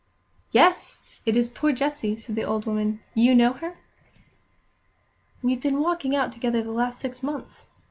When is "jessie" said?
1.71-2.15